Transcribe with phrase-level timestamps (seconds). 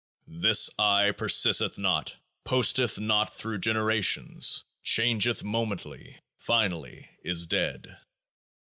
[0.27, 7.99] This I persisteth not, posteth not through generations, changeth momently, finally is dead.